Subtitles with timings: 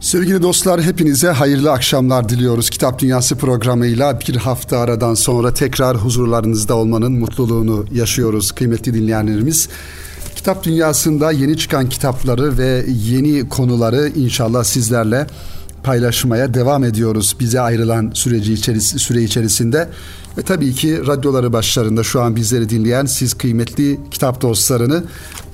[0.00, 2.70] Sevgili dostlar hepinize hayırlı akşamlar diliyoruz.
[2.70, 9.68] Kitap Dünyası programıyla bir hafta aradan sonra tekrar huzurlarınızda olmanın mutluluğunu yaşıyoruz kıymetli dinleyenlerimiz.
[10.36, 15.26] Kitap Dünyası'nda yeni çıkan kitapları ve yeni konuları inşallah sizlerle
[15.84, 17.36] paylaşmaya devam ediyoruz.
[17.40, 19.88] Bize ayrılan süreci içeris süre içerisinde
[20.38, 25.04] ve tabii ki radyoları başlarında şu an bizleri dinleyen siz kıymetli kitap dostlarını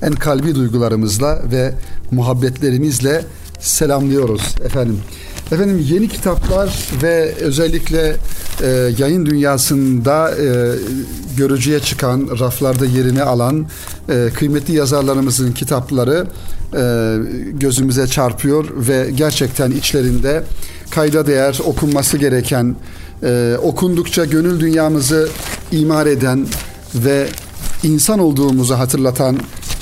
[0.01, 1.73] en kalbi duygularımızla ve
[2.11, 3.25] muhabbetlerimizle
[3.61, 4.99] selamlıyoruz efendim.
[5.51, 8.15] Efendim yeni kitaplar ve özellikle
[8.61, 10.75] e, yayın dünyasında e,
[11.37, 13.65] görücüye çıkan, raflarda yerini alan
[14.09, 16.27] e, kıymetli yazarlarımızın kitapları
[16.75, 17.15] e,
[17.51, 20.43] gözümüze çarpıyor ve gerçekten içlerinde
[20.89, 22.75] kayda değer, okunması gereken,
[23.23, 25.29] e, okundukça gönül dünyamızı
[25.71, 26.47] imar eden
[26.95, 27.27] ve
[27.83, 29.37] insan olduğumuzu hatırlatan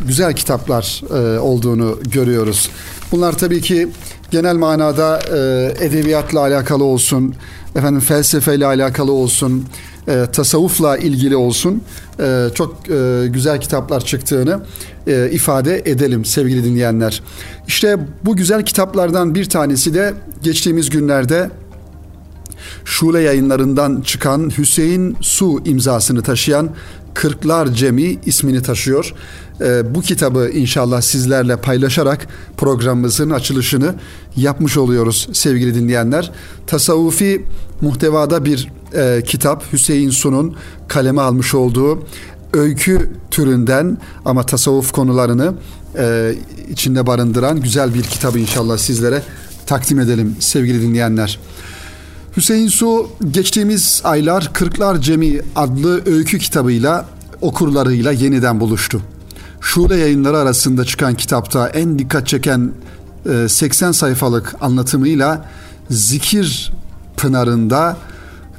[0.08, 2.70] güzel kitaplar e, olduğunu görüyoruz.
[3.12, 3.88] Bunlar tabii ki
[4.32, 7.36] genel manada e, edebiyatla alakalı olsun,
[7.76, 9.66] efendim felsefeyle alakalı olsun,
[10.08, 11.84] e, tasavvufla ilgili olsun
[12.20, 14.60] e, çok e, güzel kitaplar çıktığını
[15.08, 17.24] e, ifade edelim sevgili dinleyenler.
[17.68, 20.14] İşte bu güzel kitaplardan bir tanesi de
[20.44, 21.50] geçtiğimiz günlerde
[22.86, 26.70] Şule yayınlarından çıkan Hüseyin Su imzasını taşıyan
[27.14, 29.14] Kırklar Cemi ismini taşıyor.
[29.62, 33.96] E, bu kitabı inşallah sizlerle paylaşarak programımızın açılışını
[34.36, 36.32] yapmış oluyoruz sevgili dinleyenler.
[36.68, 37.46] Tasavvufi
[37.82, 40.56] muhtevada bir e, kitap Hüseyin Su'nun
[40.88, 42.04] kaleme almış olduğu
[42.54, 45.54] öykü türünden ama tasavvuf konularını
[45.98, 46.36] e,
[46.70, 49.24] içinde barındıran güzel bir kitabı inşallah sizlere
[49.66, 51.40] takdim edelim sevgili dinleyenler.
[52.38, 57.06] Hüseyin Su geçtiğimiz aylar Kırklar Cemi adlı öykü kitabıyla
[57.42, 59.02] okurlarıyla yeniden buluştu.
[59.62, 62.72] Şule yayınları arasında çıkan kitapta en dikkat çeken
[63.48, 65.50] 80 e, sayfalık anlatımıyla
[65.90, 66.74] Zikir
[67.18, 67.98] Pınarında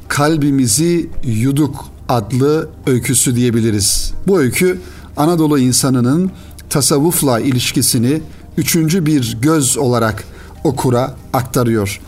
[0.08, 4.12] Kalbimizi Yuduk adlı öyküsü diyebiliriz.
[4.26, 4.81] Bu öykü
[5.16, 6.31] Anadolu insanının
[6.70, 8.22] tasavvufla ilişkisini
[8.56, 10.25] üçüncü bir göz olarak
[10.65, 12.00] okura aktarıyor.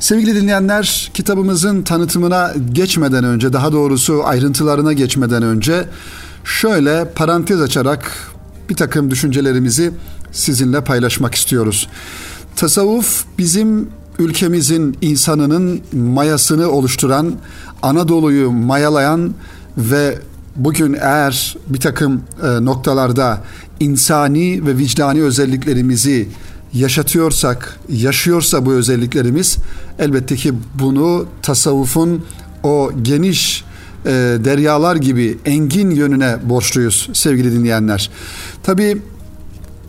[0.00, 5.84] Sevgili dinleyenler, kitabımızın tanıtımına geçmeden önce, daha doğrusu ayrıntılarına geçmeden önce
[6.44, 8.12] şöyle parantez açarak
[8.68, 9.92] bir takım düşüncelerimizi
[10.32, 11.88] sizinle paylaşmak istiyoruz.
[12.56, 13.88] Tasavvuf bizim
[14.18, 17.34] ülkemizin insanının mayasını oluşturan,
[17.82, 19.34] Anadolu'yu mayalayan
[19.76, 20.18] ve
[20.56, 23.40] bugün eğer bir takım e, noktalarda
[23.80, 26.28] insani ve vicdani özelliklerimizi
[26.74, 29.58] yaşatıyorsak, yaşıyorsa bu özelliklerimiz
[29.98, 32.24] elbette ki bunu tasavvufun
[32.62, 33.64] o geniş
[34.06, 34.10] e,
[34.44, 38.10] deryalar gibi engin yönüne borçluyuz sevgili dinleyenler.
[38.62, 39.02] Tabi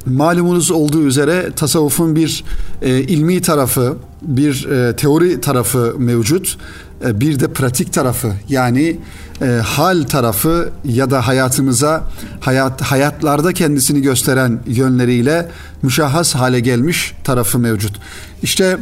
[0.05, 2.43] malumunuz olduğu üzere tasavvufun bir
[2.81, 6.57] e, ilmi tarafı, bir e, teori tarafı mevcut.
[7.05, 8.97] E, bir de pratik tarafı yani
[9.41, 12.03] e, hal tarafı ya da hayatımıza
[12.39, 15.51] hayat hayatlarda kendisini gösteren yönleriyle
[15.81, 17.99] müşahhas hale gelmiş tarafı mevcut.
[18.43, 18.77] İşte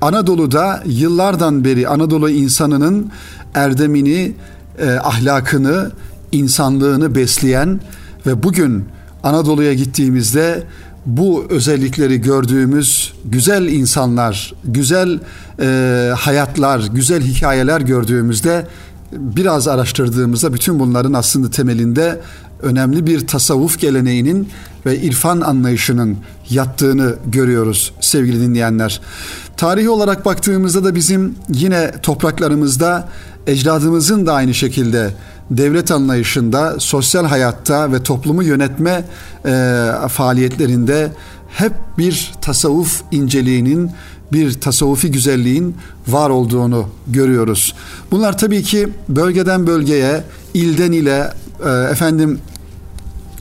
[0.00, 3.10] Anadolu'da yıllardan beri Anadolu insanının
[3.54, 4.32] erdemini,
[4.78, 5.90] e, ahlakını,
[6.32, 7.80] insanlığını besleyen
[8.26, 8.84] ve bugün
[9.26, 10.62] Anadolu'ya gittiğimizde
[11.06, 15.18] bu özellikleri gördüğümüz güzel insanlar, güzel
[15.60, 18.66] e, hayatlar, güzel hikayeler gördüğümüzde
[19.12, 22.20] biraz araştırdığımızda bütün bunların aslında temelinde
[22.62, 24.48] önemli bir tasavvuf geleneğinin
[24.86, 26.16] ve irfan anlayışının
[26.50, 29.00] yattığını görüyoruz sevgili dinleyenler.
[29.56, 33.08] Tarihi olarak baktığımızda da bizim yine topraklarımızda
[33.46, 35.10] ecdadımızın da aynı şekilde
[35.50, 39.04] devlet anlayışında, sosyal hayatta ve toplumu yönetme
[39.46, 41.12] e, faaliyetlerinde
[41.48, 43.90] hep bir tasavvuf inceliğinin,
[44.32, 45.76] bir tasavvufi güzelliğin
[46.08, 47.74] var olduğunu görüyoruz.
[48.10, 50.24] Bunlar tabii ki bölgeden bölgeye,
[50.54, 51.32] ilden ile
[51.66, 52.38] e, efendim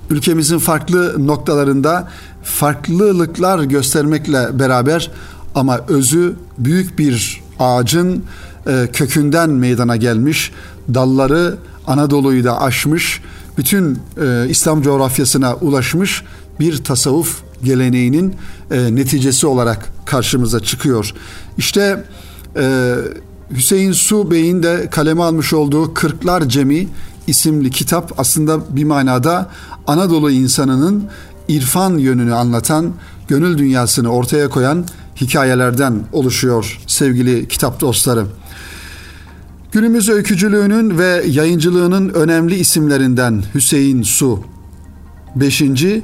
[0.09, 2.07] ülkemizin farklı noktalarında
[2.43, 5.11] farklılıklar göstermekle beraber
[5.55, 8.23] ama özü büyük bir ağacın
[8.67, 10.51] e, kökünden meydana gelmiş,
[10.93, 11.57] dalları
[11.87, 13.21] Anadolu'yu da aşmış,
[13.57, 16.23] bütün e, İslam coğrafyasına ulaşmış
[16.59, 18.35] bir tasavvuf geleneğinin
[18.71, 21.13] e, neticesi olarak karşımıza çıkıyor.
[21.57, 22.03] İşte
[22.55, 22.95] e,
[23.51, 26.87] Hüseyin Su Bey'in de kaleme almış olduğu Kırklar Cemi
[27.27, 29.49] isimli kitap aslında bir manada
[29.87, 31.09] Anadolu insanının
[31.47, 32.93] irfan yönünü anlatan,
[33.27, 34.85] gönül dünyasını ortaya koyan
[35.21, 38.29] hikayelerden oluşuyor sevgili kitap dostlarım.
[39.75, 44.43] Günümüz öykücülüğünün ve yayıncılığının önemli isimlerinden Hüseyin Su.
[45.35, 46.03] Beşinci,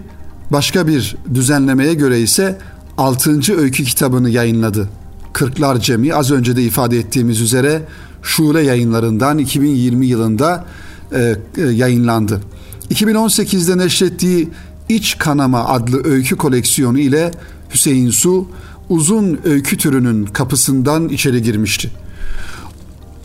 [0.51, 2.57] başka bir düzenlemeye göre ise
[2.97, 3.57] 6.
[3.57, 4.89] öykü kitabını yayınladı.
[5.33, 7.81] Kırklar Cemi az önce de ifade ettiğimiz üzere
[8.21, 10.65] Şule yayınlarından 2020 yılında
[11.11, 12.41] e, e, yayınlandı.
[12.89, 14.49] 2018'de neşrettiği
[14.89, 17.31] İç Kanama adlı öykü koleksiyonu ile
[17.73, 18.47] Hüseyin Su
[18.89, 21.91] uzun öykü türünün kapısından içeri girmişti.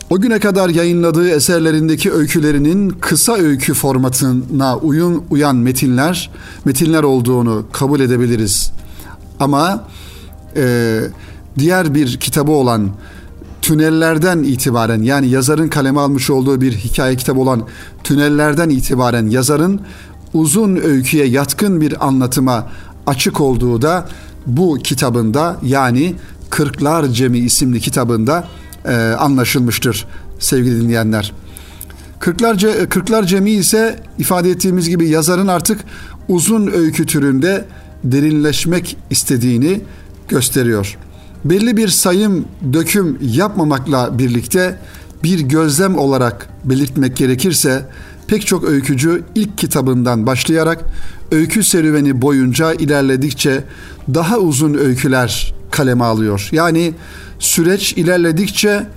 [0.09, 6.29] O güne kadar yayınladığı eserlerindeki öykülerinin kısa öykü formatına uyun uyan metinler
[6.65, 8.71] metinler olduğunu kabul edebiliriz.
[9.39, 9.83] Ama
[10.55, 10.99] e,
[11.59, 12.89] diğer bir kitabı olan
[13.61, 17.67] Tünellerden itibaren yani yazarın kaleme almış olduğu bir hikaye kitabı olan
[18.03, 19.81] Tünellerden itibaren yazarın
[20.33, 22.67] uzun öyküye yatkın bir anlatıma
[23.07, 24.09] açık olduğu da
[24.45, 26.15] bu kitabında yani
[26.49, 28.47] Kırklar Cemi isimli kitabında
[28.87, 30.05] e, anlaşılmıştır
[30.39, 31.33] sevgili dinleyenler.
[32.19, 32.57] Kırklar,
[32.89, 35.79] Kırklar Cemi ise ifade ettiğimiz gibi yazarın artık
[36.27, 37.65] uzun öykü türünde
[38.03, 39.81] derinleşmek istediğini
[40.29, 40.97] gösteriyor.
[41.45, 44.79] Belli bir sayım, döküm yapmamakla birlikte
[45.23, 47.85] bir gözlem olarak belirtmek gerekirse
[48.27, 50.85] pek çok öykücü ilk kitabından başlayarak
[51.31, 53.63] öykü serüveni boyunca ilerledikçe
[54.13, 56.49] daha uzun öyküler kaleme alıyor.
[56.51, 56.93] Yani
[57.39, 58.87] süreç ilerledikçe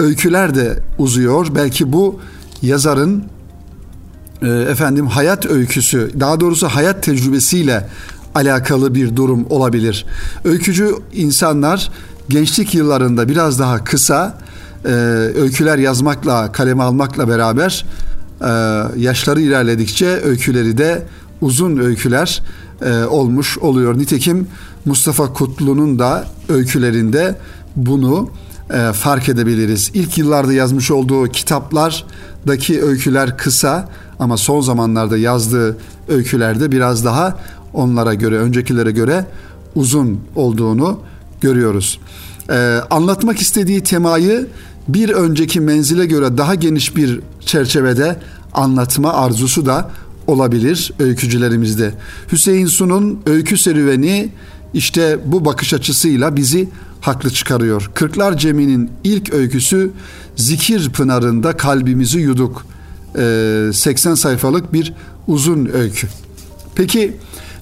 [0.00, 1.46] öyküler de uzuyor.
[1.54, 2.20] Belki bu
[2.62, 3.24] yazarın
[4.42, 7.88] e, efendim hayat öyküsü, daha doğrusu hayat tecrübesiyle
[8.34, 10.06] alakalı bir durum olabilir.
[10.44, 11.90] Öykücü insanlar
[12.28, 14.38] gençlik yıllarında biraz daha kısa
[14.84, 14.88] e,
[15.40, 17.84] öyküler yazmakla, kaleme almakla beraber
[18.96, 21.06] yaşları ilerledikçe öyküleri de
[21.40, 22.42] uzun öyküler
[22.82, 23.98] e, olmuş oluyor.
[23.98, 24.46] Nitekim
[24.84, 27.38] Mustafa Kutlu'nun da öykülerinde
[27.76, 28.30] bunu
[28.70, 29.90] e, fark edebiliriz.
[29.94, 33.88] İlk yıllarda yazmış olduğu kitaplardaki öyküler kısa
[34.18, 35.76] ama son zamanlarda yazdığı
[36.08, 37.38] öykülerde biraz daha
[37.72, 39.26] onlara göre, öncekilere göre
[39.74, 41.00] uzun olduğunu
[41.40, 42.00] görüyoruz.
[42.50, 44.46] Ee, anlatmak istediği temayı
[44.88, 48.16] bir önceki menzile göre daha geniş bir çerçevede
[48.52, 49.90] anlatma arzusu da
[50.26, 51.94] olabilir öykücülerimizde.
[52.32, 54.28] Hüseyin Su'nun öykü serüveni
[54.74, 56.68] işte bu bakış açısıyla bizi
[57.00, 57.90] haklı çıkarıyor.
[57.94, 59.90] Kırklar Cemi'nin ilk öyküsü
[60.36, 62.66] Zikir Pınarı'nda kalbimizi yuduk.
[63.18, 64.94] Ee, 80 sayfalık bir
[65.26, 66.08] uzun öykü.
[66.74, 67.16] Peki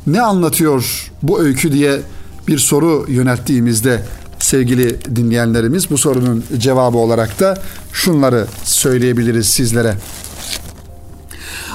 [0.06, 2.00] ne anlatıyor bu öykü diye
[2.49, 4.02] bir soru yönelttiğimizde
[4.38, 7.58] sevgili dinleyenlerimiz bu sorunun cevabı olarak da
[7.92, 9.94] şunları söyleyebiliriz sizlere.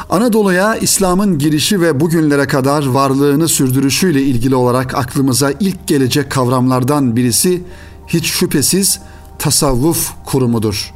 [0.10, 7.64] Anadolu'ya İslam'ın girişi ve bugünlere kadar varlığını sürdürüşüyle ilgili olarak aklımıza ilk gelecek kavramlardan birisi
[8.08, 9.00] hiç şüphesiz
[9.40, 10.94] tasavvuf kurumudur.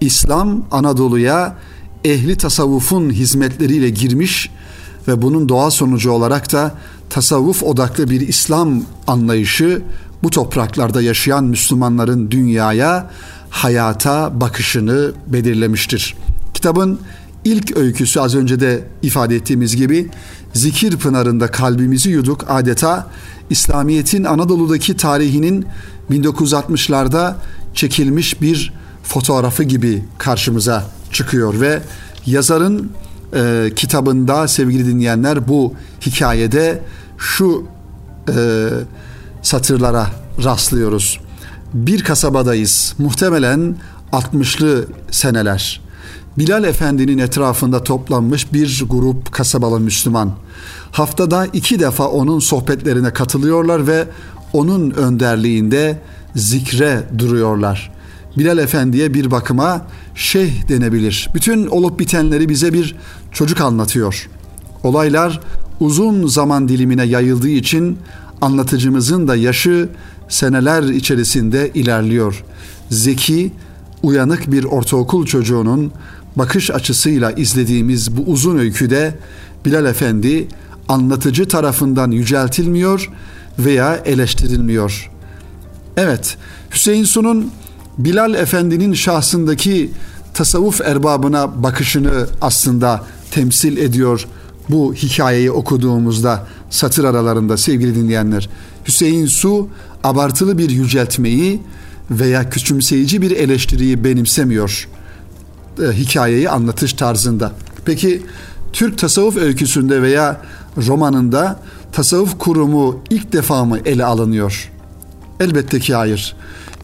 [0.00, 1.56] İslam Anadolu'ya
[2.04, 4.50] ehli tasavvufun hizmetleriyle girmiş
[5.08, 6.74] ve bunun doğal sonucu olarak da
[7.10, 9.82] tasavvuf odaklı bir İslam anlayışı
[10.22, 13.10] bu topraklarda yaşayan Müslümanların dünyaya,
[13.50, 16.16] hayata bakışını belirlemiştir.
[16.54, 17.00] Kitabın
[17.44, 20.10] ilk öyküsü az önce de ifade ettiğimiz gibi
[20.52, 23.06] zikir pınarında kalbimizi yuduk adeta
[23.50, 25.66] İslamiyet'in Anadolu'daki tarihinin
[26.10, 27.34] 1960'larda
[27.74, 28.72] çekilmiş bir
[29.02, 31.82] fotoğrafı gibi karşımıza çıkıyor ve
[32.26, 32.90] yazarın
[33.34, 35.74] e, kitabında sevgili dinleyenler bu
[36.06, 36.82] hikayede
[37.18, 37.66] şu
[38.28, 38.68] e,
[39.48, 40.06] satırlara
[40.44, 41.20] rastlıyoruz.
[41.74, 42.94] Bir kasabadayız.
[42.98, 43.76] Muhtemelen
[44.12, 45.80] 60'lı seneler.
[46.38, 50.32] Bilal Efendi'nin etrafında toplanmış bir grup kasabalı Müslüman.
[50.92, 54.04] Haftada iki defa onun sohbetlerine katılıyorlar ve
[54.52, 55.98] onun önderliğinde
[56.36, 57.92] zikre duruyorlar.
[58.38, 61.28] Bilal Efendi'ye bir bakıma şeyh denebilir.
[61.34, 62.96] Bütün olup bitenleri bize bir
[63.32, 64.28] çocuk anlatıyor.
[64.82, 65.40] Olaylar
[65.80, 67.98] uzun zaman dilimine yayıldığı için
[68.40, 69.88] anlatıcımızın da yaşı
[70.28, 72.44] seneler içerisinde ilerliyor.
[72.90, 73.52] Zeki,
[74.02, 75.92] uyanık bir ortaokul çocuğunun
[76.36, 79.14] bakış açısıyla izlediğimiz bu uzun öyküde
[79.64, 80.48] Bilal Efendi
[80.88, 83.10] anlatıcı tarafından yüceltilmiyor
[83.58, 85.10] veya eleştirilmiyor.
[85.96, 86.36] Evet,
[86.70, 87.50] Hüseyin Su'nun
[87.98, 89.90] Bilal Efendi'nin şahsındaki
[90.34, 94.26] tasavvuf erbabına bakışını aslında temsil ediyor
[94.70, 98.48] bu hikayeyi okuduğumuzda satır aralarında sevgili dinleyenler.
[98.86, 99.68] Hüseyin Su
[100.04, 101.62] abartılı bir yüceltmeyi
[102.10, 104.88] veya küçümseyici bir eleştiriyi benimsemiyor
[105.82, 107.52] e, hikayeyi anlatış tarzında.
[107.84, 108.22] Peki
[108.72, 110.40] Türk tasavvuf öyküsünde veya
[110.86, 111.60] romanında
[111.92, 114.70] tasavvuf kurumu ilk defa mı ele alınıyor?
[115.40, 116.36] Elbette ki hayır.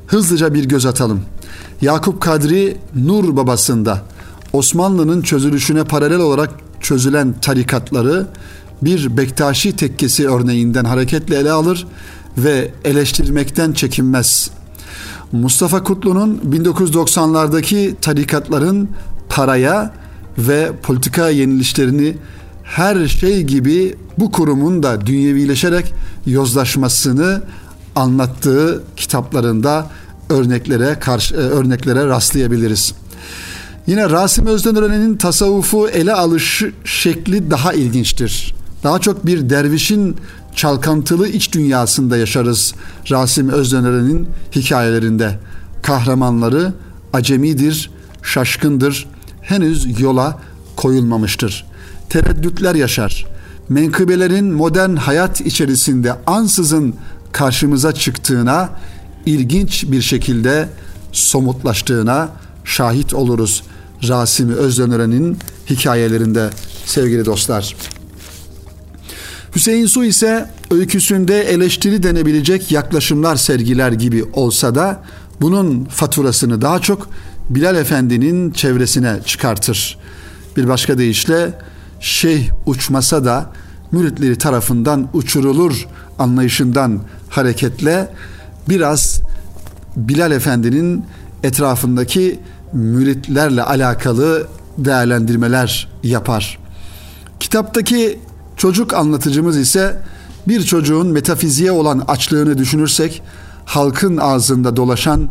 [0.06, 1.20] Hızlıca bir göz atalım.
[1.80, 4.02] Yakup Kadri Nur babasında
[4.52, 6.50] Osmanlı'nın çözülüşüne paralel olarak
[6.84, 8.26] çözülen tarikatları
[8.82, 11.86] bir Bektaşi tekkesi örneğinden hareketle ele alır
[12.38, 14.50] ve eleştirmekten çekinmez.
[15.32, 18.88] Mustafa Kutlu'nun 1990'lardaki tarikatların
[19.28, 19.92] paraya
[20.38, 22.16] ve politika yenilişlerini
[22.62, 25.94] her şey gibi bu kurumun da dünyevileşerek
[26.26, 27.42] yozlaşmasını
[27.96, 29.86] anlattığı kitaplarında
[30.30, 32.94] örneklere karşı e, örneklere rastlayabiliriz.
[33.86, 38.54] Yine Rasim Özdenören'in tasavvufu ele alış şekli daha ilginçtir.
[38.84, 40.16] Daha çok bir dervişin
[40.54, 42.74] çalkantılı iç dünyasında yaşarız
[43.10, 45.38] Rasim Özdenören'in hikayelerinde.
[45.82, 46.72] Kahramanları
[47.12, 47.90] acemidir,
[48.22, 49.06] şaşkındır,
[49.40, 50.38] henüz yola
[50.76, 51.66] koyulmamıştır.
[52.08, 53.26] Tereddütler yaşar.
[53.68, 56.94] Menkıbelerin modern hayat içerisinde ansızın
[57.32, 58.70] karşımıza çıktığına,
[59.26, 60.68] ilginç bir şekilde
[61.12, 62.28] somutlaştığına
[62.64, 63.62] şahit oluruz.
[64.08, 65.38] Rasimi Özdönören'in
[65.70, 66.50] hikayelerinde
[66.86, 67.76] sevgili dostlar.
[69.56, 75.02] Hüseyin Su ise öyküsünde eleştiri denebilecek yaklaşımlar sergiler gibi olsa da
[75.40, 77.08] bunun faturasını daha çok
[77.50, 79.98] Bilal Efendi'nin çevresine çıkartır.
[80.56, 81.58] Bir başka deyişle
[82.00, 83.50] şeyh uçmasa da
[83.92, 88.08] müritleri tarafından uçurulur anlayışından hareketle
[88.68, 89.20] biraz
[89.96, 91.04] Bilal Efendi'nin
[91.42, 92.40] etrafındaki
[92.74, 94.46] müritlerle alakalı
[94.78, 96.58] değerlendirmeler yapar.
[97.40, 98.18] Kitaptaki
[98.56, 100.02] çocuk anlatıcımız ise
[100.48, 103.22] bir çocuğun metafiziğe olan açlığını düşünürsek
[103.64, 105.28] halkın ağzında dolaşan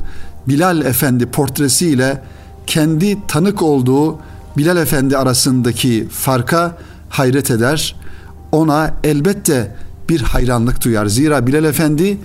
[0.47, 2.23] Bilal Efendi portresiyle
[2.67, 4.19] kendi tanık olduğu
[4.57, 6.77] Bilal Efendi arasındaki farka
[7.09, 7.95] hayret eder.
[8.51, 9.75] Ona elbette
[10.09, 11.05] bir hayranlık duyar.
[11.05, 12.17] Zira Bilal Efendi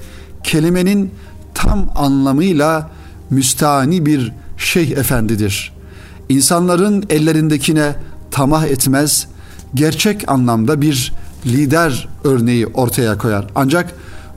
[0.45, 1.11] kelimenin
[1.55, 2.91] tam anlamıyla
[3.31, 5.73] müstahni bir şeyh efendidir.
[6.29, 7.97] İnsanların ellerindekine
[8.31, 9.27] tamah etmez,
[9.75, 11.13] gerçek anlamda bir
[11.47, 13.47] lider örneği ortaya koyar.
[13.55, 13.95] Ancak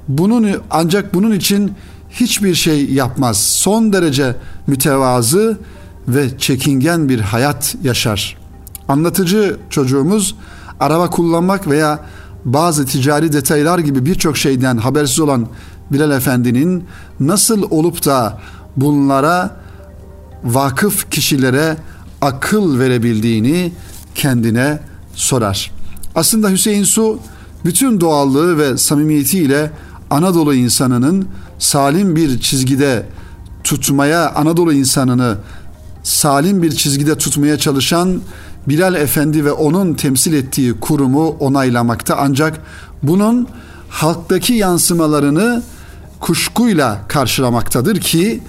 [0.08, 1.74] bunun ancak bunun için
[2.10, 3.38] hiçbir şey yapmaz.
[3.38, 4.36] Son derece
[4.68, 5.58] mütevazı
[6.08, 8.38] ve çekingen bir hayat yaşar.
[8.88, 10.36] Anlatıcı çocuğumuz
[10.80, 12.00] araba kullanmak veya
[12.46, 15.48] bazı ticari detaylar gibi birçok şeyden habersiz olan
[15.92, 16.84] Bilal Efendi'nin
[17.20, 18.40] nasıl olup da
[18.78, 19.61] bunlara
[20.44, 21.78] vakıf kişilere
[22.22, 23.72] akıl verebildiğini
[24.16, 24.80] kendine
[25.14, 25.72] sorar.
[26.16, 27.20] Aslında Hüseyin Su
[27.66, 29.72] bütün doğallığı ve samimiyetiyle
[30.10, 31.28] Anadolu insanının
[31.60, 33.06] salim bir çizgide
[33.64, 35.38] tutmaya, Anadolu insanını
[36.04, 38.22] salim bir çizgide tutmaya çalışan
[38.68, 42.62] Bilal Efendi ve onun temsil ettiği kurumu onaylamakta ancak
[43.04, 43.48] bunun
[43.90, 45.64] halktaki yansımalarını
[46.20, 48.42] kuşkuyla karşılamaktadır ki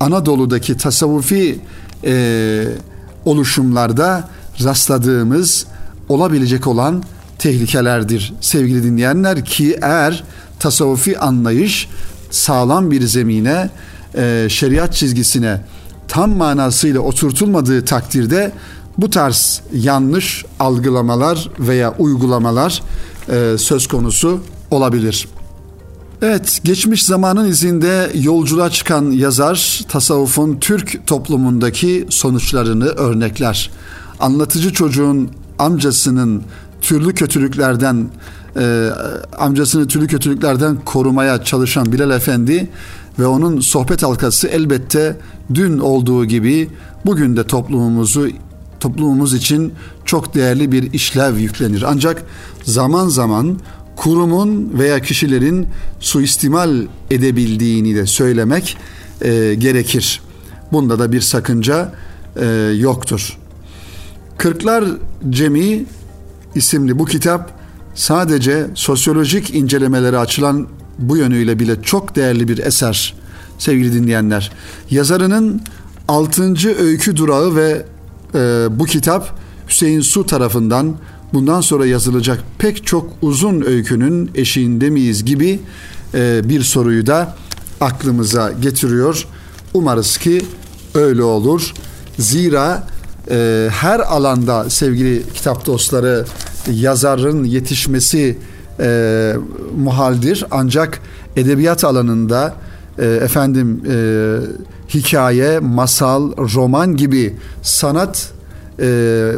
[0.00, 1.58] Anadolu'daki tasavvufi
[2.04, 2.64] e,
[3.24, 4.28] oluşumlarda
[4.64, 5.66] rastladığımız
[6.08, 7.02] olabilecek olan
[7.38, 10.24] tehlikelerdir sevgili dinleyenler ki eğer
[10.58, 11.88] tasavvufi anlayış
[12.30, 13.70] sağlam bir zemine
[14.14, 15.60] e, şeriat çizgisine
[16.08, 18.52] tam manasıyla oturtulmadığı takdirde
[18.98, 22.82] bu tarz yanlış algılamalar veya uygulamalar
[23.28, 25.28] e, söz konusu olabilir.
[26.22, 33.70] Evet, geçmiş zamanın izinde yolculuğa çıkan yazar tasavvufun Türk toplumundaki sonuçlarını örnekler.
[34.20, 36.42] Anlatıcı çocuğun amcasının
[36.80, 38.08] türlü kötülüklerden
[38.56, 38.88] e,
[39.38, 42.70] amcasını türlü kötülüklerden korumaya çalışan Bilal Efendi
[43.18, 45.16] ve onun sohbet halkası elbette
[45.54, 46.70] dün olduğu gibi
[47.06, 48.28] bugün de toplumumuzu
[48.80, 49.72] toplumumuz için
[50.04, 51.84] çok değerli bir işlev yüklenir.
[51.86, 52.22] Ancak
[52.64, 53.58] zaman zaman
[53.96, 55.68] kurumun veya kişilerin
[56.00, 58.76] suistimal edebildiğini de söylemek
[59.22, 60.20] e, gerekir.
[60.72, 61.92] Bunda da bir sakınca
[62.36, 63.38] e, yoktur.
[64.38, 64.84] Kırklar
[65.30, 65.84] Cemi
[66.54, 67.52] isimli bu kitap
[67.94, 70.66] sadece sosyolojik incelemeleri açılan
[70.98, 73.14] bu yönüyle bile çok değerli bir eser
[73.58, 74.52] sevgili dinleyenler.
[74.90, 75.60] Yazarının
[76.08, 76.54] 6.
[76.78, 77.86] öykü durağı ve
[78.34, 78.38] e,
[78.70, 79.38] bu kitap
[79.68, 80.96] Hüseyin Su tarafından
[81.32, 85.60] bundan sonra yazılacak pek çok uzun öykünün eşiğinde miyiz gibi
[86.14, 87.36] e, bir soruyu da
[87.80, 89.26] aklımıza getiriyor.
[89.74, 90.42] Umarız ki
[90.94, 91.72] öyle olur.
[92.18, 92.86] Zira
[93.30, 96.24] e, her alanda sevgili kitap dostları
[96.70, 98.38] yazarın yetişmesi
[98.80, 99.32] e,
[99.78, 100.44] muhaldir.
[100.50, 101.00] Ancak
[101.36, 102.54] edebiyat alanında
[102.98, 103.82] e, efendim
[104.94, 108.32] hikaye, masal, roman gibi sanat
[108.80, 109.32] e,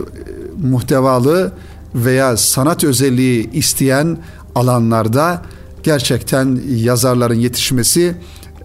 [0.62, 1.52] muhtevalı
[1.94, 4.18] veya sanat özelliği isteyen
[4.54, 5.42] alanlarda
[5.82, 8.14] gerçekten yazarların yetişmesi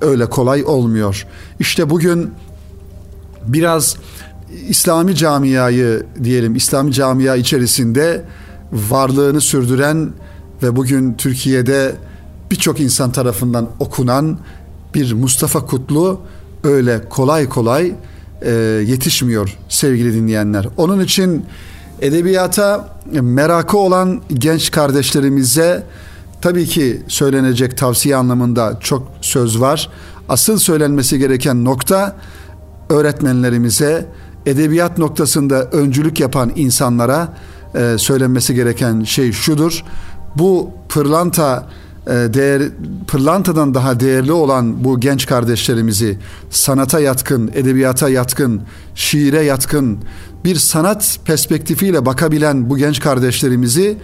[0.01, 1.27] öyle kolay olmuyor.
[1.59, 2.31] İşte bugün
[3.47, 3.97] biraz
[4.67, 8.25] İslami camiayı diyelim İslami camia içerisinde
[8.71, 10.09] varlığını sürdüren
[10.63, 11.95] ve bugün Türkiye'de
[12.51, 14.39] birçok insan tarafından okunan
[14.95, 16.21] bir Mustafa Kutlu
[16.63, 17.95] öyle kolay kolay
[18.41, 18.51] e,
[18.87, 20.67] yetişmiyor sevgili dinleyenler.
[20.77, 21.45] Onun için
[22.03, 25.83] edebiyata merakı olan genç kardeşlerimize
[26.41, 29.89] tabii ki söylenecek tavsiye anlamında çok söz var.
[30.29, 32.15] Asıl söylenmesi gereken nokta
[32.89, 34.05] öğretmenlerimize,
[34.45, 37.33] edebiyat noktasında öncülük yapan insanlara
[37.75, 39.83] e, söylenmesi gereken şey şudur.
[40.35, 41.67] Bu pırlanta
[42.07, 42.63] e, değer
[43.07, 46.19] pırlantadan daha değerli olan bu genç kardeşlerimizi
[46.49, 48.61] sanata yatkın, edebiyata yatkın,
[48.95, 49.99] şiire yatkın
[50.45, 53.97] bir sanat perspektifiyle bakabilen bu genç kardeşlerimizi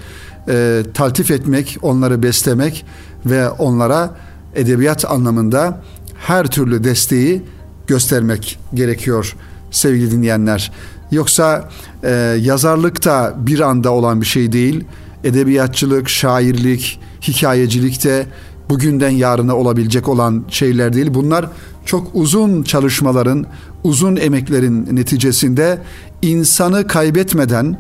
[0.50, 2.86] e, taltif etmek, onları beslemek
[3.26, 4.16] ve onlara
[4.56, 5.82] edebiyat anlamında
[6.16, 7.42] her türlü desteği
[7.88, 9.36] göstermek gerekiyor
[9.72, 10.72] sevgili dinleyenler.
[11.12, 11.70] Yoksa
[12.04, 14.86] e, yazarlık da bir anda olan bir şey değil.
[15.24, 18.26] Edebiyatçılık, şairlik, hikayecilik de
[18.70, 21.14] bugünden yarına olabilecek olan şeyler değil.
[21.14, 21.50] Bunlar
[21.86, 23.46] çok uzun çalışmaların,
[23.84, 25.82] uzun emeklerin neticesinde
[26.22, 27.78] insanı kaybetmeden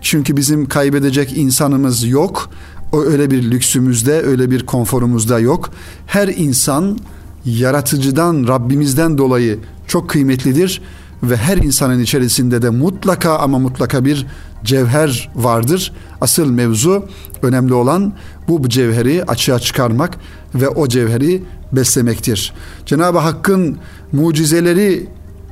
[0.00, 2.50] çünkü bizim kaybedecek insanımız yok.
[2.92, 5.70] O öyle bir lüksümüzde, öyle bir konforumuzda yok.
[6.06, 6.98] Her insan
[7.44, 10.82] yaratıcıdan, Rabbimizden dolayı çok kıymetlidir
[11.22, 14.26] ve her insanın içerisinde de mutlaka ama mutlaka bir
[14.64, 15.92] cevher vardır.
[16.20, 17.04] Asıl mevzu
[17.42, 18.12] önemli olan
[18.48, 20.16] bu, cevheri açığa çıkarmak
[20.54, 22.52] ve o cevheri beslemektir.
[22.86, 23.78] Cenab-ı Hakk'ın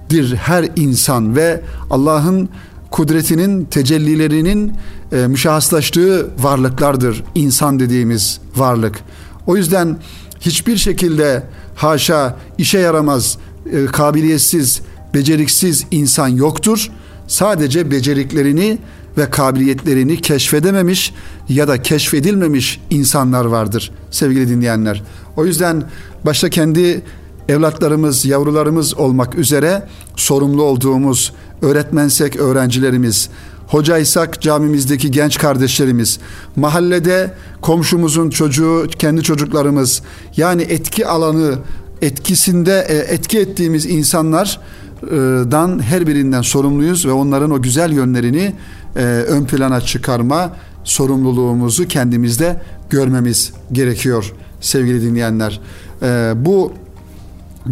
[0.09, 1.61] mucizeleridir her insan ve
[1.91, 2.49] Allah'ın
[2.91, 4.73] kudretinin tecellilerinin
[5.13, 8.99] e, müşahhaslaştığı varlıklardır insan dediğimiz varlık.
[9.47, 9.97] O yüzden
[10.41, 11.43] hiçbir şekilde
[11.75, 13.39] haşa işe yaramaz,
[13.73, 14.81] e, kabiliyetsiz,
[15.15, 16.91] beceriksiz insan yoktur.
[17.27, 18.79] Sadece beceriklerini
[19.19, 21.15] ve kabiliyetlerini keşfedememiş
[21.49, 25.03] ya da keşfedilmemiş insanlar vardır sevgili dinleyenler.
[25.37, 25.83] O yüzden
[26.25, 27.03] başta kendi
[27.49, 29.83] evlatlarımız, yavrularımız olmak üzere
[30.17, 33.29] sorumlu olduğumuz öğretmensek öğrencilerimiz,
[33.67, 36.19] hocaysak camimizdeki genç kardeşlerimiz,
[36.57, 40.03] mahallede komşumuzun çocuğu, kendi çocuklarımız
[40.37, 41.59] yani etki alanı
[42.03, 48.55] etkisinde e, etki ettiğimiz insanlardan her birinden sorumluyuz ve onların o güzel yönlerini
[48.97, 55.61] e, ön plana çıkarma sorumluluğumuzu kendimizde görmemiz gerekiyor sevgili dinleyenler.
[56.03, 56.73] E, bu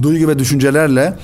[0.03, 1.15] duygu ve düşüncelerle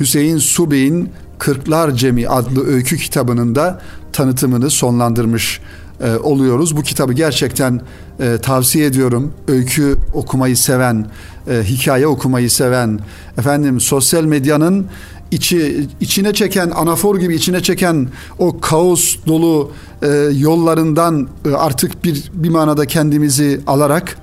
[0.00, 3.80] Hüseyin Subey'in Kırklar Cemi adlı öykü kitabının da
[4.12, 5.60] tanıtımını sonlandırmış
[6.00, 6.76] e, oluyoruz.
[6.76, 7.80] Bu kitabı gerçekten
[8.20, 9.32] e, tavsiye ediyorum.
[9.48, 11.06] Öykü okumayı seven,
[11.50, 13.00] e, hikaye okumayı seven,
[13.38, 14.86] efendim sosyal medyanın
[15.30, 22.30] içi içine çeken anafor gibi içine çeken o kaos dolu e, yollarından e, artık bir
[22.34, 24.16] bir manada kendimizi alarak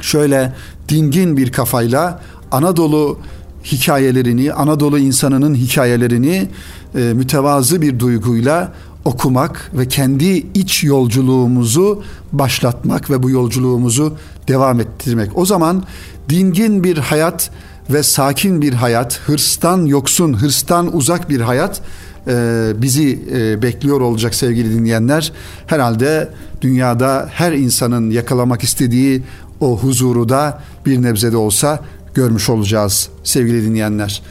[0.00, 0.52] şöyle
[0.88, 2.22] dingin bir kafayla
[2.54, 3.18] Anadolu
[3.64, 6.48] hikayelerini, Anadolu insanının hikayelerini
[6.94, 8.72] e, mütevazı bir duyguyla
[9.04, 14.16] okumak ve kendi iç yolculuğumuzu başlatmak ve bu yolculuğumuzu
[14.48, 15.38] devam ettirmek.
[15.38, 15.82] O zaman
[16.28, 17.50] dingin bir hayat
[17.90, 21.80] ve sakin bir hayat, hırstan yoksun, hırstan uzak bir hayat
[22.26, 25.32] e, bizi e, bekliyor olacak sevgili dinleyenler.
[25.66, 26.28] Herhalde
[26.62, 29.22] dünyada her insanın yakalamak istediği
[29.60, 31.80] o huzuru da bir nebze de olsa
[32.14, 34.22] görmüş olacağız sevgili dinleyenler.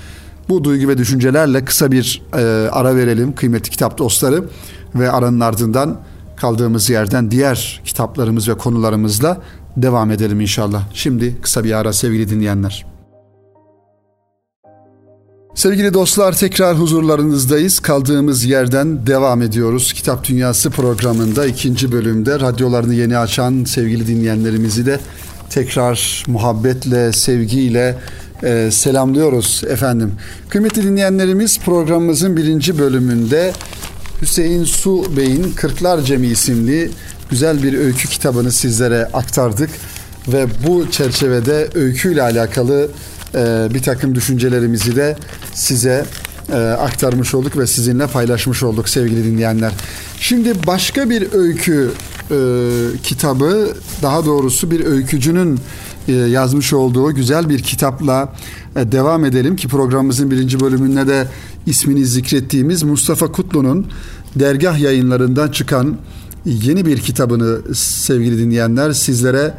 [0.49, 4.43] Bu duygu ve düşüncelerle kısa bir e, ara verelim kıymetli kitap dostları
[4.95, 5.99] ve aranın ardından
[6.35, 9.41] kaldığımız yerden diğer kitaplarımız ve konularımızla
[9.77, 10.83] devam edelim inşallah.
[10.93, 12.85] Şimdi kısa bir ara sevgili dinleyenler.
[15.55, 17.79] Sevgili dostlar tekrar huzurlarınızdayız.
[17.79, 19.93] Kaldığımız yerden devam ediyoruz.
[19.93, 24.99] Kitap Dünyası programında ikinci bölümde radyolarını yeni açan sevgili dinleyenlerimizi de
[25.53, 27.95] tekrar muhabbetle, sevgiyle
[28.43, 30.11] e, selamlıyoruz efendim.
[30.49, 33.53] Kıymetli dinleyenlerimiz programımızın birinci bölümünde
[34.21, 36.91] Hüseyin Su Bey'in Kırklar Cemi isimli
[37.29, 39.69] güzel bir öykü kitabını sizlere aktardık
[40.27, 42.89] ve bu çerçevede öyküyle alakalı
[43.35, 45.15] e, bir takım düşüncelerimizi de
[45.53, 46.05] size
[46.51, 49.71] e, aktarmış olduk ve sizinle paylaşmış olduk sevgili dinleyenler.
[50.19, 51.91] Şimdi başka bir öykü
[52.31, 52.37] e,
[53.03, 55.59] kitabı daha doğrusu bir öykücünün
[56.07, 58.33] e, yazmış olduğu güzel bir kitapla
[58.75, 61.27] e, devam edelim ki programımızın birinci bölümünde de
[61.65, 63.87] ismini zikrettiğimiz Mustafa Kutlu'nun
[64.35, 65.97] dergah yayınlarından çıkan
[66.45, 69.53] yeni bir kitabını sevgili dinleyenler sizlere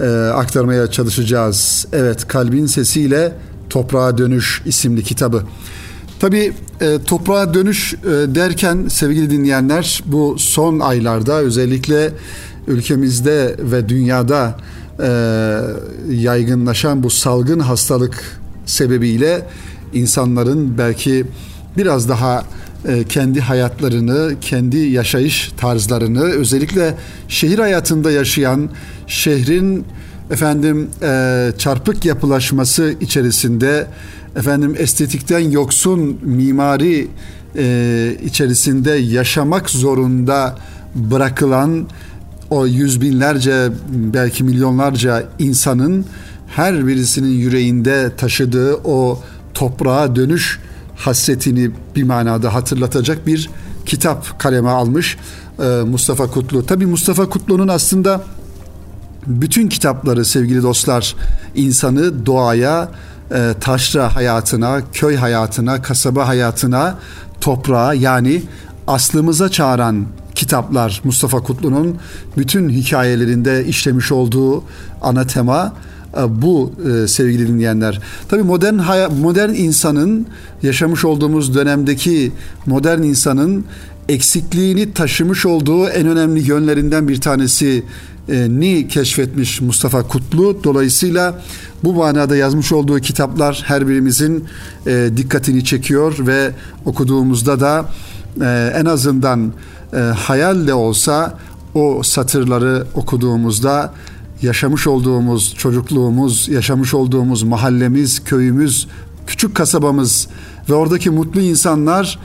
[0.00, 1.86] e, aktarmaya çalışacağız.
[1.92, 3.32] Evet Kalbin Sesiyle
[3.70, 5.42] Toprağa Dönüş isimli kitabı.
[6.20, 12.10] Tabii e, toprağa dönüş e, derken sevgili dinleyenler bu son aylarda özellikle
[12.68, 14.56] ülkemizde ve dünyada
[15.02, 15.08] e,
[16.10, 19.46] yaygınlaşan bu salgın hastalık sebebiyle
[19.94, 21.24] insanların belki
[21.76, 22.44] biraz daha
[22.88, 26.94] e, kendi hayatlarını, kendi yaşayış tarzlarını özellikle
[27.28, 28.70] şehir hayatında yaşayan
[29.06, 29.84] şehrin
[30.30, 33.86] efendim e, çarpık yapılaşması içerisinde
[34.36, 37.08] efendim estetikten yoksun mimari
[37.56, 40.58] e, içerisinde yaşamak zorunda
[40.94, 41.86] bırakılan
[42.50, 46.04] o yüz binlerce belki milyonlarca insanın
[46.46, 49.20] her birisinin yüreğinde taşıdığı o
[49.54, 50.58] toprağa dönüş
[50.96, 53.50] hasretini bir manada hatırlatacak bir
[53.86, 55.16] kitap kaleme almış
[55.58, 56.66] e, Mustafa Kutlu.
[56.66, 58.24] Tabi Mustafa Kutlu'nun aslında
[59.26, 61.16] bütün kitapları sevgili dostlar
[61.54, 62.88] insanı doğaya,
[63.34, 66.98] e, taşra hayatına, köy hayatına, kasaba hayatına,
[67.40, 68.42] toprağa yani
[68.86, 71.96] aslımıza çağıran kitaplar Mustafa Kutlu'nun
[72.36, 74.64] bütün hikayelerinde işlemiş olduğu
[75.02, 75.72] ana tema
[76.16, 78.00] e, bu e, sevgili dinleyenler.
[78.28, 78.74] Tabii modern
[79.20, 80.26] modern insanın
[80.62, 82.32] yaşamış olduğumuz dönemdeki
[82.66, 83.64] modern insanın
[84.10, 87.84] eksikliğini taşımış olduğu en önemli yönlerinden bir tanesi
[88.28, 90.64] e, ni keşfetmiş Mustafa Kutlu.
[90.64, 91.42] Dolayısıyla
[91.84, 94.44] bu manada yazmış olduğu kitaplar her birimizin
[94.86, 96.50] e, dikkatini çekiyor ve
[96.84, 97.84] okuduğumuzda da
[98.40, 99.52] e, en azından
[100.16, 101.38] hayal de olsa
[101.74, 103.92] o satırları okuduğumuzda
[104.42, 108.88] yaşamış olduğumuz çocukluğumuz, yaşamış olduğumuz mahallemiz, köyümüz,
[109.26, 110.28] küçük kasabamız
[110.70, 112.18] ve oradaki mutlu insanlar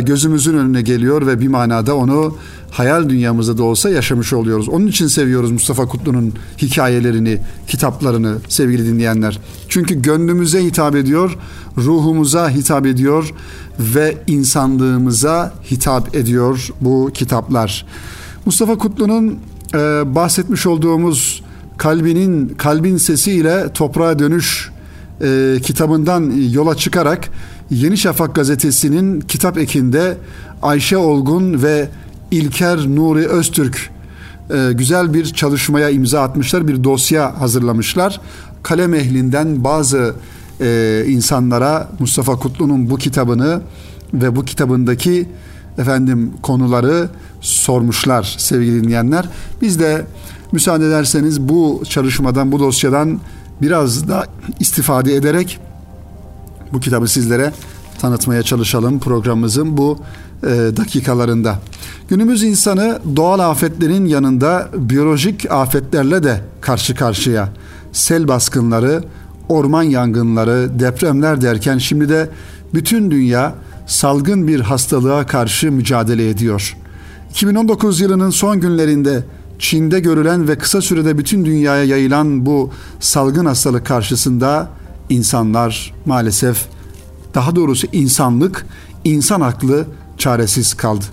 [0.00, 2.36] gözümüzün önüne geliyor ve bir manada onu
[2.70, 4.68] hayal dünyamızda da olsa yaşamış oluyoruz.
[4.68, 9.40] Onun için seviyoruz Mustafa Kutlu'nun hikayelerini, kitaplarını sevgili dinleyenler.
[9.68, 11.38] Çünkü gönlümüze hitap ediyor,
[11.78, 13.34] ruhumuza hitap ediyor
[13.78, 17.86] ve insanlığımıza hitap ediyor bu kitaplar.
[18.46, 19.38] Mustafa Kutlu'nun
[19.74, 19.78] e,
[20.14, 21.42] bahsetmiş olduğumuz
[21.76, 24.70] kalbinin kalbin sesiyle toprağa dönüş
[25.22, 27.28] e, kitabından yola çıkarak
[27.70, 30.16] Yeni Şafak gazetesinin kitap ekinde
[30.62, 31.88] Ayşe Olgun ve
[32.30, 33.90] İlker Nuri Öztürk
[34.50, 38.20] e, güzel bir çalışmaya imza atmışlar, bir dosya hazırlamışlar.
[38.62, 40.14] Kalem ehlinden bazı
[40.60, 43.60] e, insanlara Mustafa Kutlu'nun bu kitabını
[44.14, 45.28] ve bu kitabındaki
[45.78, 47.08] efendim konuları
[47.40, 49.28] sormuşlar sevgili dinleyenler.
[49.62, 50.06] Biz de
[50.52, 53.20] müsaade ederseniz bu çalışmadan, bu dosyadan
[53.62, 54.26] biraz da
[54.60, 55.60] istifade ederek
[56.72, 57.52] bu kitabı sizlere
[57.98, 59.98] tanıtmaya çalışalım programımızın bu
[60.42, 61.58] e, dakikalarında.
[62.08, 67.48] Günümüz insanı doğal afetlerin yanında biyolojik afetlerle de karşı karşıya.
[67.92, 69.04] Sel baskınları,
[69.48, 72.30] orman yangınları, depremler derken şimdi de
[72.74, 73.54] bütün dünya
[73.86, 76.76] salgın bir hastalığa karşı mücadele ediyor.
[77.30, 79.24] 2019 yılının son günlerinde
[79.58, 84.68] Çin'de görülen ve kısa sürede bütün dünyaya yayılan bu salgın hastalık karşısında
[85.10, 86.66] insanlar maalesef
[87.34, 88.66] daha doğrusu insanlık,
[89.04, 89.86] insan aklı
[90.18, 91.04] çaresiz kaldı.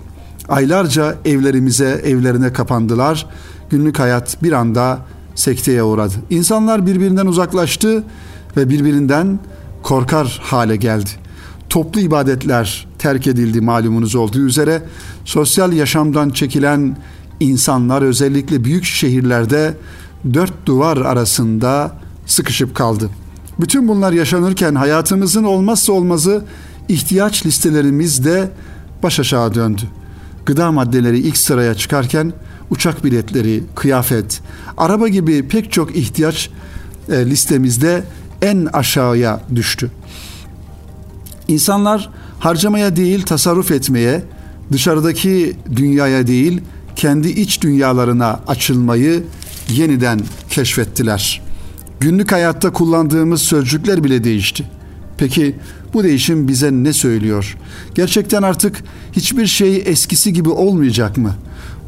[0.48, 3.26] Aylarca evlerimize, evlerine kapandılar.
[3.70, 4.98] Günlük hayat bir anda
[5.34, 6.14] sekteye uğradı.
[6.30, 8.04] İnsanlar birbirinden uzaklaştı
[8.56, 9.38] ve birbirinden
[9.82, 11.10] korkar hale geldi.
[11.68, 14.82] Toplu ibadetler terk edildi malumunuz olduğu üzere.
[15.24, 16.96] Sosyal yaşamdan çekilen
[17.40, 19.74] insanlar özellikle büyük şehirlerde
[20.34, 21.92] dört duvar arasında
[22.26, 23.10] sıkışıp kaldı.
[23.60, 26.44] Bütün bunlar yaşanırken hayatımızın olmazsa olmazı
[26.88, 28.50] ihtiyaç listelerimiz de
[29.02, 29.82] baş aşağı döndü.
[30.46, 32.32] Gıda maddeleri ilk sıraya çıkarken
[32.70, 34.40] uçak biletleri, kıyafet,
[34.76, 36.50] araba gibi pek çok ihtiyaç
[37.08, 38.04] e, listemizde
[38.42, 39.90] en aşağıya düştü.
[41.48, 44.22] İnsanlar harcamaya değil tasarruf etmeye,
[44.72, 46.60] dışarıdaki dünyaya değil
[46.96, 49.24] kendi iç dünyalarına açılmayı
[49.68, 51.42] yeniden keşfettiler.
[52.04, 54.64] Günlük hayatta kullandığımız sözcükler bile değişti.
[55.16, 55.56] Peki
[55.94, 57.56] bu değişim bize ne söylüyor?
[57.94, 61.34] Gerçekten artık hiçbir şey eskisi gibi olmayacak mı?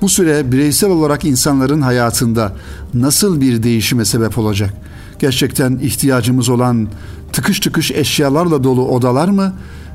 [0.00, 2.52] Bu süre bireysel olarak insanların hayatında
[2.94, 4.74] nasıl bir değişime sebep olacak?
[5.18, 6.88] Gerçekten ihtiyacımız olan
[7.32, 9.52] tıkış tıkış eşyalarla dolu odalar mı?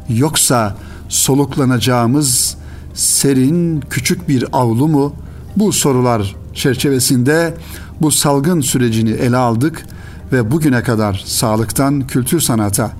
[0.09, 0.77] Yoksa
[1.09, 2.57] soluklanacağımız
[2.93, 5.13] serin küçük bir avlu mu?
[5.57, 7.53] Bu sorular çerçevesinde
[8.01, 9.85] bu salgın sürecini ele aldık
[10.31, 12.91] ve bugüne kadar sağlıktan kültür sanata,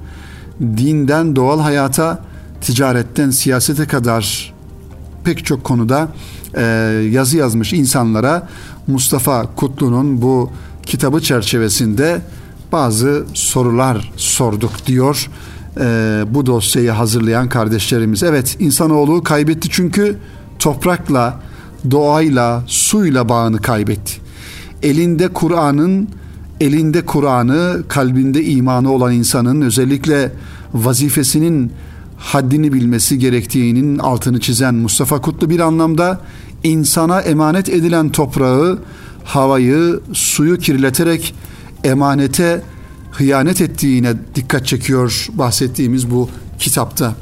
[0.61, 2.19] dinden doğal hayata,
[2.61, 4.53] ticaretten siyasete kadar
[5.23, 6.07] pek çok konuda
[6.57, 6.63] e,
[7.11, 8.47] yazı yazmış insanlara
[8.87, 10.51] Mustafa Kutlu'nun bu
[10.83, 12.21] kitabı çerçevesinde
[12.71, 15.29] bazı sorular sorduk diyor
[15.79, 15.85] e,
[16.27, 18.23] bu dosyayı hazırlayan kardeşlerimiz.
[18.23, 20.17] Evet insanoğlu kaybetti çünkü
[20.59, 21.39] toprakla,
[21.91, 24.13] doğayla, suyla bağını kaybetti.
[24.83, 26.09] elinde Kur'an'ın
[26.62, 30.32] elinde Kur'an'ı kalbinde imanı olan insanın özellikle
[30.74, 31.71] vazifesinin
[32.17, 36.21] haddini bilmesi gerektiğinin altını çizen Mustafa Kutlu bir anlamda
[36.63, 38.80] insana emanet edilen toprağı,
[39.24, 41.36] havayı, suyu kirleterek
[41.84, 42.62] emanete
[43.12, 47.15] hıyanet ettiğine dikkat çekiyor bahsettiğimiz bu kitapta.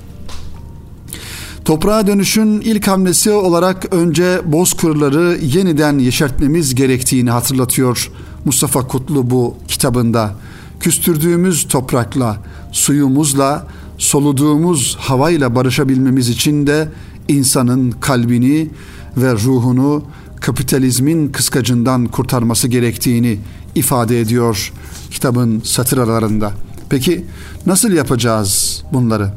[1.65, 8.11] Toprağa dönüşün ilk hamlesi olarak önce bozkırları yeniden yeşertmemiz gerektiğini hatırlatıyor
[8.49, 10.35] Mustafa Kutlu bu kitabında.
[10.79, 12.37] Küstürdüğümüz toprakla,
[12.71, 16.87] suyumuzla, soluduğumuz havayla barışabilmemiz için de
[17.27, 18.69] insanın kalbini
[19.17, 20.03] ve ruhunu
[20.41, 23.39] kapitalizmin kıskacından kurtarması gerektiğini
[23.75, 24.73] ifade ediyor
[25.11, 26.51] kitabın satır aralarında.
[26.89, 27.25] Peki
[27.65, 29.33] nasıl yapacağız bunları?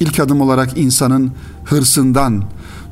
[0.00, 1.32] İlk adım olarak insanın
[1.64, 2.44] hırsından,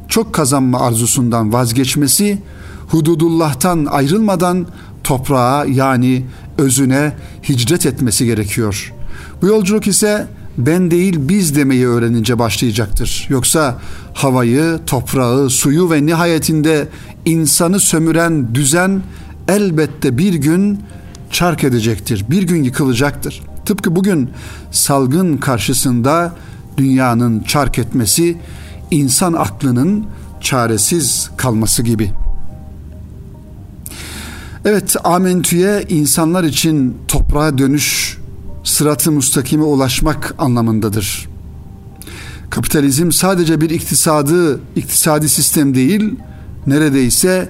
[0.09, 2.43] çok kazanma arzusundan vazgeçmesi,
[2.89, 4.67] hududullah'tan ayrılmadan
[5.11, 6.25] toprağa yani
[6.59, 7.13] özüne
[7.49, 8.93] hicret etmesi gerekiyor.
[9.43, 10.27] Bu yolculuk ise
[10.59, 13.27] ben değil biz demeyi öğrenince başlayacaktır.
[13.29, 13.79] Yoksa
[14.15, 16.89] havayı, toprağı, suyu ve nihayetinde
[17.25, 19.03] insanı sömüren düzen
[19.49, 20.81] elbette bir gün
[21.31, 22.25] çark edecektir.
[22.31, 23.43] Bir gün yıkılacaktır.
[23.67, 24.31] Tıpkı bugün
[24.71, 26.35] salgın karşısında
[26.77, 28.37] dünyanın çark etmesi
[28.91, 30.07] insan aklının
[30.41, 32.13] çaresiz kalması gibi.
[34.65, 38.19] Evet amentüye insanlar için toprağa dönüş
[38.65, 41.29] sıratı müstakime ulaşmak anlamındadır.
[42.51, 46.15] Kapitalizm sadece bir iktisadı, iktisadi sistem değil,
[46.67, 47.49] neredeyse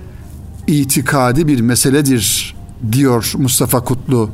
[0.67, 2.57] itikadi bir meseledir
[2.93, 4.31] diyor Mustafa Kutlu.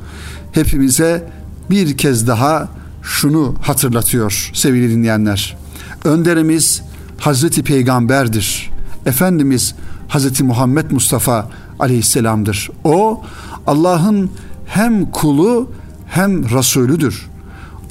[0.52, 1.30] Hepimize
[1.70, 2.68] bir kez daha
[3.02, 5.56] şunu hatırlatıyor sevgili dinleyenler.
[6.04, 6.82] Önderimiz
[7.18, 8.70] Hazreti Peygamberdir.
[9.06, 9.74] Efendimiz
[10.08, 12.70] Hazreti Muhammed Mustafa aleyhisselamdır.
[12.84, 13.22] O
[13.66, 14.30] Allah'ın
[14.66, 15.70] hem kulu
[16.06, 17.26] hem Resulüdür.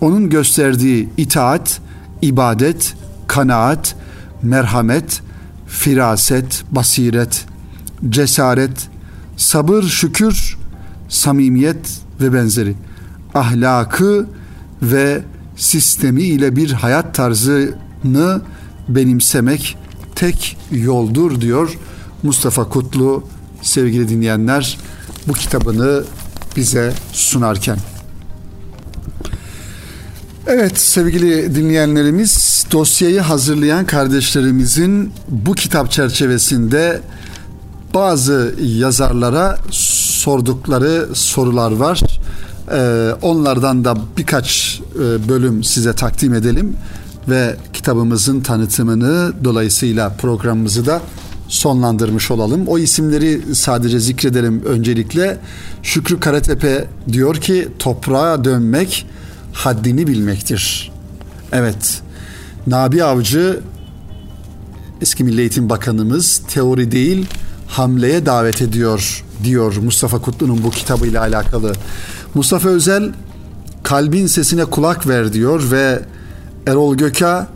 [0.01, 1.81] Onun gösterdiği itaat,
[2.21, 2.93] ibadet,
[3.27, 3.95] kanaat,
[4.41, 5.21] merhamet,
[5.67, 7.45] firaset, basiret,
[8.09, 8.89] cesaret,
[9.37, 10.57] sabır, şükür,
[11.09, 12.75] samimiyet ve benzeri
[13.33, 14.27] ahlakı
[14.81, 15.23] ve
[15.55, 18.41] sistemi ile bir hayat tarzını
[18.89, 19.77] benimsemek
[20.15, 21.77] tek yoldur diyor
[22.23, 23.23] Mustafa Kutlu
[23.65, 24.77] sevgili dinleyenler
[25.27, 26.03] bu kitabını
[26.55, 27.77] bize sunarken.
[30.47, 37.01] Evet sevgili dinleyenlerimiz dosyayı hazırlayan kardeşlerimizin bu kitap çerçevesinde
[37.93, 42.01] bazı yazarlara sordukları sorular var.
[42.71, 46.77] Ee, onlardan da birkaç e, bölüm size takdim edelim
[47.29, 51.01] ve kitabımızın tanıtımını dolayısıyla programımızı da
[51.47, 52.67] sonlandırmış olalım.
[52.67, 55.37] O isimleri sadece zikredelim öncelikle.
[55.83, 59.05] Şükrü Karatepe diyor ki toprağa dönmek
[59.53, 60.91] haddini bilmektir.
[61.51, 62.01] Evet.
[62.67, 63.59] Nabi Avcı
[65.01, 67.25] eski Milli Eğitim Bakanımız teori değil
[67.67, 71.73] hamleye davet ediyor diyor Mustafa Kutlu'nun bu kitabıyla alakalı.
[72.33, 73.13] Mustafa Özel
[73.83, 76.01] kalbin sesine kulak ver diyor ve
[76.67, 77.47] Erol Göka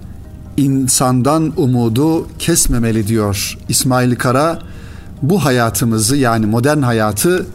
[0.59, 3.57] insandan umudu kesmemeli diyor.
[3.69, 4.59] İsmail Kara
[5.21, 7.45] bu hayatımızı yani modern hayatı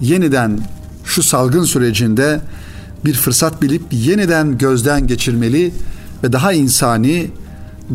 [0.00, 0.60] yeniden
[1.04, 2.40] şu salgın sürecinde
[3.04, 5.74] bir fırsat bilip yeniden gözden geçirmeli
[6.24, 7.30] ve daha insani,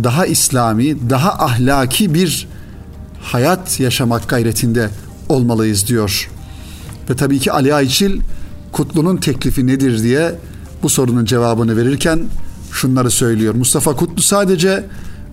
[0.03, 2.47] daha İslami, daha ahlaki bir
[3.21, 4.89] hayat yaşamak gayretinde
[5.29, 6.29] olmalıyız diyor.
[7.09, 8.21] Ve tabii ki Ali Ayçil
[8.71, 10.35] Kutlu'nun teklifi nedir diye
[10.83, 12.19] bu sorunun cevabını verirken
[12.75, 13.53] şunları söylüyor.
[13.53, 14.83] Mustafa Kutlu sadece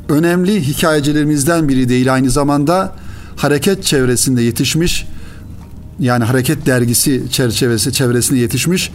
[0.08, 2.92] önemli hikayecilerimizden biri değil aynı zamanda
[3.36, 5.06] hareket çevresinde yetişmiş
[6.00, 8.90] yani Hareket Dergisi çerçevesi çevresinde yetişmiş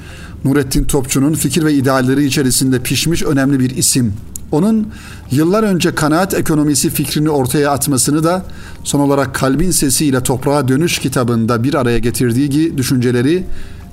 [0.45, 4.13] Nurettin Topçu'nun fikir ve idealleri içerisinde pişmiş önemli bir isim.
[4.51, 4.87] Onun
[5.31, 8.45] yıllar önce kanaat ekonomisi fikrini ortaya atmasını da
[8.83, 13.43] son olarak Kalbin Sesi ile Toprağa Dönüş kitabında bir araya getirdiği düşünceleri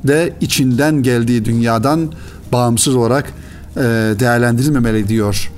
[0.04, 2.12] de içinden geldiği dünyadan
[2.52, 3.32] bağımsız olarak
[4.20, 5.50] değerlendirilmemeli diyor.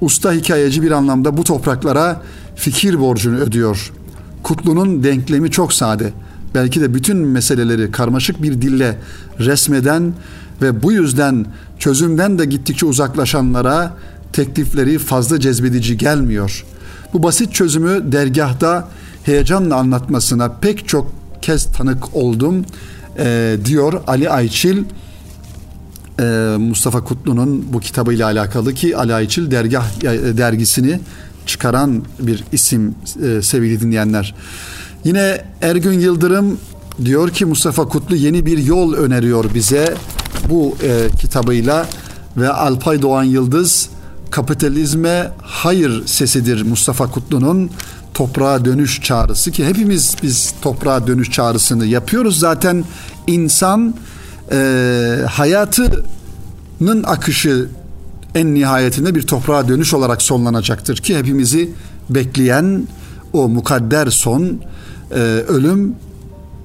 [0.00, 2.22] Usta hikayeci bir anlamda bu topraklara
[2.56, 3.92] fikir borcunu ödüyor.
[4.42, 6.12] Kutlu'nun denklemi çok sade.
[6.54, 8.98] Belki de bütün meseleleri karmaşık bir dille
[9.38, 10.12] resmeden
[10.62, 11.46] ve bu yüzden
[11.78, 13.96] çözümden de gittikçe uzaklaşanlara
[14.32, 16.64] teklifleri fazla cezbedici gelmiyor.
[17.12, 18.88] Bu basit çözümü dergahta
[19.22, 22.64] heyecanla anlatmasına pek çok kez tanık oldum
[23.18, 24.84] e, diyor Ali Ayçil
[26.20, 26.24] e,
[26.58, 31.00] Mustafa Kutlu'nun bu kitabıyla alakalı ki Ali Ayçil dergah e, dergisini
[31.46, 32.94] çıkaran bir isim
[33.26, 34.34] e, sevgili dinleyenler.
[35.04, 36.58] Yine Ergün Yıldırım
[37.04, 39.94] diyor ki Mustafa Kutlu yeni bir yol öneriyor bize
[40.50, 41.86] bu e, kitabıyla
[42.36, 43.88] ve Alpay Doğan Yıldız
[44.30, 47.70] kapitalizme hayır sesidir Mustafa Kutlu'nun
[48.14, 52.84] toprağa dönüş çağrısı ki hepimiz biz toprağa dönüş çağrısını yapıyoruz zaten
[53.26, 53.94] insan
[54.52, 57.68] e, hayatının akışı
[58.34, 61.70] en nihayetinde bir toprağa dönüş olarak sonlanacaktır ki hepimizi
[62.10, 62.88] bekleyen
[63.32, 64.60] o mukadder son
[65.10, 65.94] e, ölüm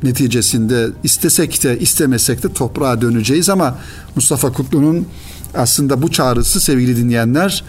[0.03, 3.77] neticesinde istesek de istemesek de toprağa döneceğiz ama
[4.15, 5.07] Mustafa Kutlu'nun
[5.55, 7.63] aslında bu çağrısı sevgili dinleyenler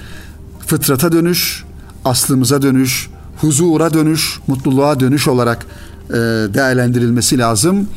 [0.66, 1.64] fıtrata dönüş,
[2.04, 5.66] aslımıza dönüş, huzura dönüş, mutluluğa dönüş olarak
[6.08, 6.14] e,
[6.54, 7.88] değerlendirilmesi lazım.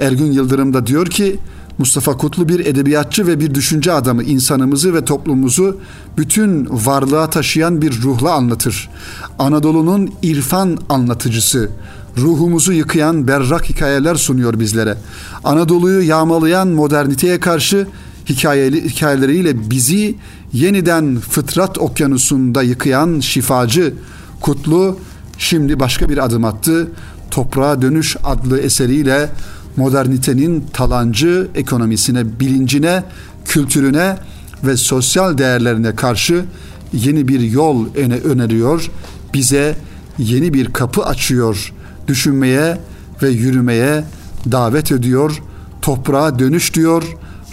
[0.00, 1.38] Ergün Yıldırım da diyor ki
[1.80, 5.76] Mustafa Kutlu bir edebiyatçı ve bir düşünce adamı insanımızı ve toplumumuzu
[6.18, 8.90] bütün varlığa taşıyan bir ruhla anlatır.
[9.38, 11.70] Anadolu'nun irfan anlatıcısı,
[12.18, 14.96] ruhumuzu yıkayan berrak hikayeler sunuyor bizlere.
[15.44, 17.86] Anadolu'yu yağmalayan moderniteye karşı
[18.28, 20.14] hikayeleriyle bizi
[20.52, 23.94] yeniden fıtrat okyanusunda yıkayan şifacı
[24.40, 24.98] Kutlu
[25.38, 26.88] şimdi başka bir adım attı.
[27.30, 29.30] Toprağa Dönüş adlı eseriyle
[29.76, 33.04] modernitenin talancı ekonomisine, bilincine,
[33.44, 34.16] kültürüne
[34.64, 36.44] ve sosyal değerlerine karşı
[36.92, 37.86] yeni bir yol
[38.24, 38.90] öneriyor.
[39.34, 39.76] Bize
[40.18, 41.72] yeni bir kapı açıyor.
[42.08, 42.78] Düşünmeye
[43.22, 44.04] ve yürümeye
[44.52, 45.42] davet ediyor.
[45.82, 47.02] Toprağa dönüş diyor.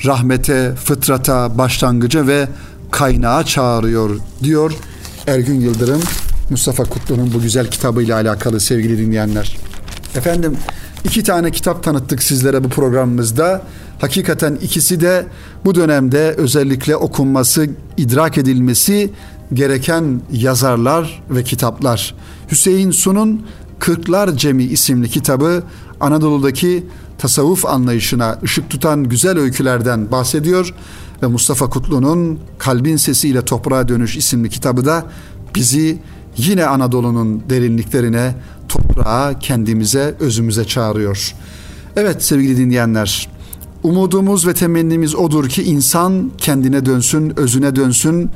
[0.05, 2.47] Rahmete, fıtrata, başlangıca ve
[2.91, 4.73] kaynağa çağırıyor diyor
[5.27, 6.01] Ergün Yıldırım
[6.49, 9.57] Mustafa Kutlu'nun bu güzel kitabıyla alakalı sevgili dinleyenler.
[10.15, 10.57] Efendim
[11.03, 13.61] iki tane kitap tanıttık sizlere bu programımızda.
[13.99, 15.27] Hakikaten ikisi de
[15.65, 19.11] bu dönemde özellikle okunması, idrak edilmesi
[19.53, 22.15] gereken yazarlar ve kitaplar.
[22.51, 23.45] Hüseyin Sun'un
[23.79, 25.63] Kırklar Cemi isimli kitabı
[25.99, 30.73] Anadolu'daki tasavvuf anlayışına ışık tutan güzel öykülerden bahsediyor
[31.23, 35.05] ve Mustafa Kutlu'nun Kalbin Sesiyle Toprağa Dönüş isimli kitabı da
[35.55, 35.97] bizi
[36.37, 38.35] yine Anadolu'nun derinliklerine,
[38.69, 41.35] toprağa, kendimize, özümüze çağırıyor.
[41.95, 43.29] Evet sevgili dinleyenler,
[43.83, 48.29] umudumuz ve temennimiz odur ki insan kendine dönsün, özüne dönsün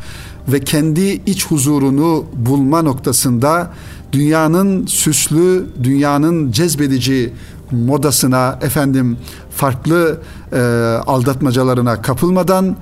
[0.47, 3.71] ve kendi iç huzurunu bulma noktasında
[4.11, 7.33] dünyanın süslü, dünyanın cezbedici
[7.71, 9.17] modasına, efendim
[9.55, 10.21] farklı
[10.53, 10.59] e,
[11.07, 12.75] aldatmacalarına kapılmadan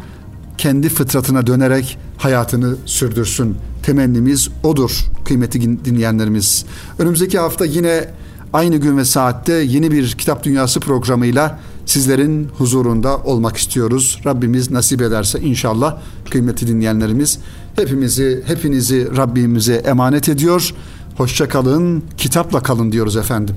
[0.58, 3.58] kendi fıtratına dönerek hayatını sürdürsün.
[3.89, 6.65] Temennimiz odur kıymetli dinleyenlerimiz.
[6.99, 8.08] Önümüzdeki hafta yine
[8.54, 14.21] aynı gün ve saatte yeni bir Kitap Dünyası programıyla sizlerin huzurunda olmak istiyoruz.
[14.25, 15.97] Rabbimiz nasip ederse inşallah
[16.30, 17.39] kıymetli dinleyenlerimiz
[17.75, 20.73] hepimizi hepinizi Rabbimize emanet ediyor.
[21.17, 23.56] Hoşça kalın, kitapla kalın diyoruz efendim.